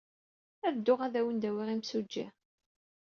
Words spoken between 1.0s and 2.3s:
ad awen-d-awiɣ imsujji.